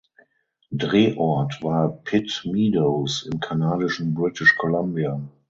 Drehort 0.71 1.61
war 1.61 1.87
Pitt 2.01 2.41
Meadows 2.51 3.23
im 3.31 3.39
kanadischen 3.39 4.15
British 4.15 4.57
Columbia. 4.57 5.21